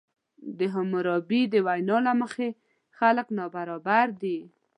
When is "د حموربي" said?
0.57-1.41